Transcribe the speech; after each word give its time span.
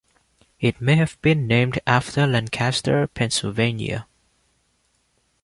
It 0.59 0.81
may 0.81 0.95
have 0.95 1.21
been 1.21 1.45
named 1.45 1.79
after 1.85 2.25
Lancaster, 2.25 3.05
Pennsylvania. 3.05 4.07